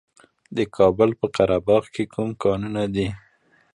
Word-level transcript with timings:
د 0.55 0.57
کابل 0.75 1.09
په 1.19 1.27
قره 1.35 1.57
باغ 1.67 1.83
کې 1.93 2.03
کوم 2.13 2.29
کانونه 2.43 2.83
دي؟ 2.95 3.07